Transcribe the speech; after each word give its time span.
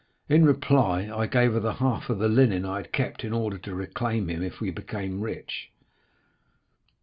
In 0.27 0.43
reply 0.43 1.11
I 1.15 1.27
gave 1.27 1.53
her 1.53 1.59
the 1.59 1.75
half 1.75 2.09
of 2.09 2.17
the 2.17 2.27
linen 2.27 2.65
I 2.65 2.77
had 2.77 2.91
kept 2.91 3.23
in 3.23 3.33
order 3.33 3.59
to 3.59 3.75
reclaim 3.75 4.29
him 4.31 4.41
if 4.41 4.59
we 4.59 4.71
became 4.71 5.21
rich." 5.21 5.69